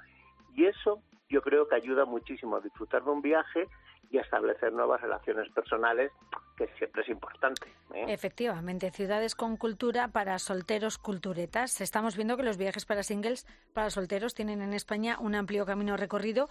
Y 0.54 0.66
eso 0.66 1.02
yo 1.28 1.40
creo 1.40 1.66
que 1.66 1.76
ayuda 1.76 2.04
muchísimo 2.04 2.56
a 2.56 2.60
disfrutar 2.60 3.02
de 3.04 3.10
un 3.10 3.22
viaje 3.22 3.68
y 4.12 4.18
establecer 4.18 4.72
nuevas 4.74 5.00
relaciones 5.00 5.50
personales, 5.52 6.12
que 6.56 6.68
siempre 6.76 7.00
es 7.00 7.08
importante. 7.08 7.66
¿eh? 7.94 8.04
Efectivamente, 8.08 8.90
ciudades 8.90 9.34
con 9.34 9.56
cultura 9.56 10.08
para 10.08 10.38
solteros 10.38 10.98
culturetas. 10.98 11.80
Estamos 11.80 12.14
viendo 12.14 12.36
que 12.36 12.42
los 12.42 12.58
viajes 12.58 12.84
para 12.84 13.02
singles, 13.02 13.46
para 13.72 13.88
solteros, 13.88 14.34
tienen 14.34 14.60
en 14.60 14.74
España 14.74 15.16
un 15.18 15.34
amplio 15.34 15.64
camino 15.64 15.96
recorrido. 15.96 16.50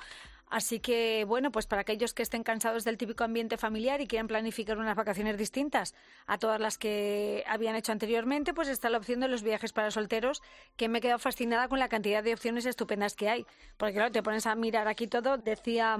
Así 0.49 0.79
que, 0.79 1.23
bueno, 1.25 1.51
pues 1.51 1.67
para 1.67 1.83
aquellos 1.83 2.15
que 2.15 2.23
estén 2.23 2.41
cansados 2.41 2.83
del 2.83 2.97
típico 2.97 3.23
ambiente 3.23 3.57
familiar 3.57 4.01
y 4.01 4.07
quieran 4.07 4.27
planificar 4.27 4.79
unas 4.79 4.95
vacaciones 4.95 5.37
distintas 5.37 5.93
a 6.25 6.39
todas 6.39 6.59
las 6.59 6.79
que 6.79 7.43
habían 7.47 7.75
hecho 7.75 7.91
anteriormente, 7.91 8.55
pues 8.55 8.69
está 8.69 8.89
la 8.89 8.97
opción 8.97 9.19
de 9.19 9.27
los 9.27 9.43
viajes 9.43 9.71
para 9.71 9.91
solteros, 9.91 10.41
que 10.77 10.89
me 10.89 10.97
he 10.97 11.01
quedado 11.01 11.19
fascinada 11.19 11.67
con 11.67 11.77
la 11.77 11.89
cantidad 11.89 12.23
de 12.23 12.33
opciones 12.33 12.65
estupendas 12.65 13.15
que 13.15 13.29
hay. 13.29 13.45
Porque, 13.77 13.93
claro, 13.93 14.11
te 14.11 14.23
pones 14.23 14.47
a 14.47 14.55
mirar 14.55 14.87
aquí 14.87 15.05
todo, 15.05 15.37
decía 15.37 15.99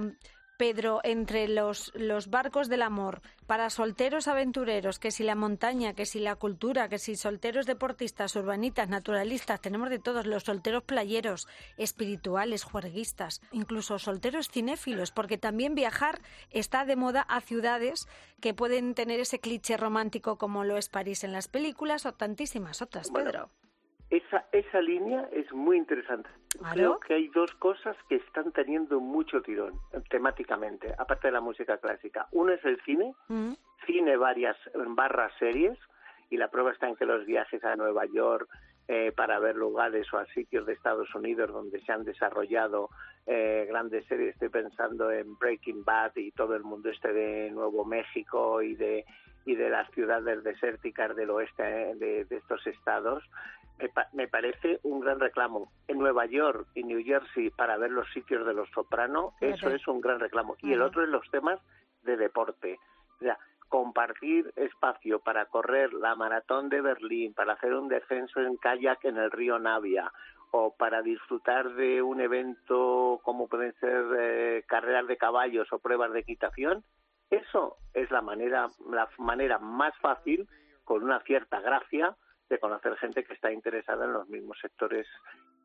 Pedro, 0.62 1.00
entre 1.02 1.48
los, 1.48 1.90
los 1.96 2.30
barcos 2.30 2.68
del 2.68 2.82
amor, 2.82 3.20
para 3.48 3.68
solteros 3.68 4.28
aventureros, 4.28 5.00
que 5.00 5.10
si 5.10 5.24
la 5.24 5.34
montaña, 5.34 5.92
que 5.92 6.06
si 6.06 6.20
la 6.20 6.36
cultura, 6.36 6.88
que 6.88 7.00
si 7.00 7.16
solteros 7.16 7.66
deportistas, 7.66 8.36
urbanitas, 8.36 8.88
naturalistas, 8.88 9.60
tenemos 9.60 9.90
de 9.90 9.98
todos, 9.98 10.24
los 10.24 10.44
solteros 10.44 10.84
playeros, 10.84 11.48
espirituales, 11.78 12.62
juerguistas, 12.62 13.40
incluso 13.50 13.98
solteros 13.98 14.50
cinéfilos, 14.50 15.10
porque 15.10 15.36
también 15.36 15.74
viajar 15.74 16.20
está 16.50 16.84
de 16.84 16.94
moda 16.94 17.22
a 17.22 17.40
ciudades 17.40 18.06
que 18.40 18.54
pueden 18.54 18.94
tener 18.94 19.18
ese 19.18 19.40
cliché 19.40 19.76
romántico 19.76 20.38
como 20.38 20.62
lo 20.62 20.76
es 20.76 20.88
París 20.88 21.24
en 21.24 21.32
las 21.32 21.48
películas 21.48 22.06
o 22.06 22.12
tantísimas 22.12 22.82
otras, 22.82 23.10
Pedro. 23.10 23.50
Esa, 24.12 24.44
esa 24.52 24.82
línea 24.82 25.26
es 25.32 25.50
muy 25.54 25.78
interesante. 25.78 26.28
Creo 26.74 27.00
que 27.00 27.14
hay 27.14 27.28
dos 27.28 27.50
cosas 27.54 27.96
que 28.10 28.16
están 28.16 28.52
teniendo 28.52 29.00
mucho 29.00 29.40
tirón 29.40 29.80
temáticamente, 30.10 30.94
aparte 30.98 31.28
de 31.28 31.32
la 31.32 31.40
música 31.40 31.78
clásica. 31.78 32.28
Uno 32.32 32.52
es 32.52 32.62
el 32.62 32.78
cine, 32.82 33.14
mm. 33.28 33.52
cine 33.86 34.18
varias 34.18 34.58
barras 34.88 35.32
series, 35.38 35.78
y 36.28 36.36
la 36.36 36.48
prueba 36.48 36.72
está 36.72 36.90
en 36.90 36.96
que 36.96 37.06
los 37.06 37.24
viajes 37.24 37.64
a 37.64 37.74
Nueva 37.74 38.04
York 38.04 38.50
eh, 38.86 39.12
para 39.16 39.38
ver 39.38 39.56
lugares 39.56 40.12
o 40.12 40.18
a 40.18 40.26
sitios 40.26 40.66
de 40.66 40.74
Estados 40.74 41.14
Unidos 41.14 41.50
donde 41.50 41.80
se 41.80 41.90
han 41.90 42.04
desarrollado 42.04 42.90
eh, 43.26 43.64
grandes 43.66 44.04
series. 44.08 44.34
Estoy 44.34 44.50
pensando 44.50 45.10
en 45.10 45.38
Breaking 45.38 45.84
Bad 45.84 46.16
y 46.16 46.32
todo 46.32 46.54
el 46.54 46.64
mundo 46.64 46.90
este 46.90 47.14
de 47.14 47.50
Nuevo 47.50 47.86
México 47.86 48.60
y 48.60 48.74
de 48.74 49.06
y 49.44 49.56
de 49.56 49.70
las 49.70 49.90
ciudades 49.90 50.44
desérticas 50.44 51.16
del 51.16 51.30
oeste 51.30 51.62
eh, 51.64 51.94
de, 51.96 52.24
de 52.26 52.36
estos 52.36 52.64
estados 52.66 53.24
me, 54.12 54.28
parece 54.28 54.80
un 54.82 55.00
gran 55.00 55.20
reclamo. 55.20 55.72
En 55.88 55.98
Nueva 55.98 56.26
York 56.26 56.68
y 56.74 56.84
New 56.84 57.02
Jersey 57.04 57.50
para 57.50 57.76
ver 57.76 57.90
los 57.90 58.10
sitios 58.12 58.46
de 58.46 58.54
los 58.54 58.68
sopranos, 58.70 59.34
eso 59.40 59.70
es 59.70 59.86
un 59.88 60.00
gran 60.00 60.20
reclamo. 60.20 60.56
Y 60.60 60.72
el 60.72 60.82
otro 60.82 61.02
es 61.02 61.08
los 61.08 61.28
temas 61.30 61.60
de 62.02 62.16
deporte. 62.16 62.78
O 63.16 63.24
sea, 63.24 63.38
compartir 63.68 64.52
espacio 64.56 65.20
para 65.20 65.46
correr 65.46 65.92
la 65.94 66.14
maratón 66.14 66.68
de 66.68 66.80
Berlín, 66.80 67.32
para 67.34 67.54
hacer 67.54 67.74
un 67.74 67.88
descenso 67.88 68.40
en 68.40 68.56
kayak 68.56 69.04
en 69.04 69.16
el 69.16 69.30
río 69.30 69.58
Navia 69.58 70.12
o 70.50 70.74
para 70.76 71.00
disfrutar 71.00 71.72
de 71.74 72.02
un 72.02 72.20
evento 72.20 73.20
como 73.22 73.48
pueden 73.48 73.72
ser 73.80 74.04
eh, 74.18 74.64
carreras 74.66 75.06
de 75.06 75.16
caballos 75.16 75.72
o 75.72 75.78
pruebas 75.78 76.12
de 76.12 76.20
equitación, 76.20 76.84
eso 77.30 77.78
es 77.94 78.10
la 78.10 78.20
manera, 78.20 78.68
la 78.90 79.08
manera 79.16 79.58
más 79.58 79.96
fácil, 80.02 80.46
con 80.84 81.02
una 81.02 81.20
cierta 81.20 81.60
gracia, 81.60 82.14
de 82.52 82.58
conocer 82.58 82.96
gente 82.98 83.24
que 83.24 83.32
está 83.32 83.50
interesada 83.50 84.04
en 84.04 84.12
los 84.12 84.28
mismos 84.28 84.58
sectores 84.60 85.06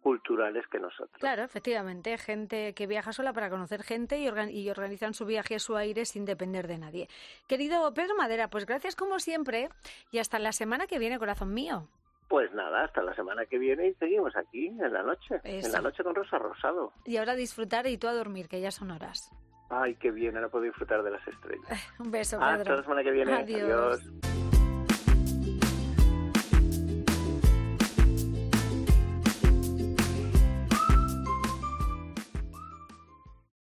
culturales 0.01 0.65
que 0.67 0.79
nosotros. 0.79 1.19
Claro, 1.19 1.43
efectivamente, 1.43 2.17
gente 2.17 2.73
que 2.73 2.87
viaja 2.87 3.11
sola 3.11 3.33
para 3.33 3.49
conocer 3.49 3.83
gente 3.83 4.19
y, 4.19 4.69
organizan 4.69 5.13
su 5.13 5.25
viaje 5.25 5.55
a 5.55 5.59
su 5.59 5.75
aire 5.75 6.05
sin 6.05 6.23
depender 6.23 6.67
de 6.67 6.77
nadie. 6.77 7.09
Querido 7.47 7.93
Pedro 7.93 8.15
Madera, 8.15 8.49
pues 8.49 8.65
gracias 8.65 8.95
como 8.95 9.19
siempre 9.19 9.69
y 10.11 10.19
hasta 10.19 10.39
la 10.39 10.53
semana 10.53 10.87
que 10.87 10.97
viene, 10.97 11.19
corazón 11.19 11.53
mío. 11.53 11.87
Pues 12.29 12.53
nada, 12.53 12.85
hasta 12.85 13.01
la 13.01 13.13
semana 13.15 13.45
que 13.45 13.57
viene 13.57 13.87
y 13.87 13.93
seguimos 13.95 14.35
aquí 14.35 14.67
en 14.67 14.93
la 14.93 15.03
noche, 15.03 15.41
en 15.43 15.71
la 15.71 15.81
noche 15.81 16.03
con 16.03 16.15
Rosa 16.15 16.37
Rosado. 16.37 16.93
Y 17.05 17.17
ahora 17.17 17.35
disfrutar 17.35 17.85
y 17.87 17.97
tú 17.97 18.07
a 18.07 18.13
dormir, 18.13 18.47
que 18.47 18.61
ya 18.61 18.71
son 18.71 18.91
horas. 18.91 19.31
Ay, 19.69 19.95
qué 19.95 20.11
bien, 20.11 20.35
ahora 20.37 20.49
puedo 20.49 20.63
disfrutar 20.63 21.03
de 21.03 21.11
las 21.11 21.27
estrellas. 21.27 21.93
Un 21.99 22.11
beso, 22.11 22.37
Pedro. 22.37 22.51
Hasta 22.51 22.75
la 22.75 22.81
semana 22.83 23.03
que 23.03 23.11
viene. 23.11 23.33
Adiós. 23.33 24.01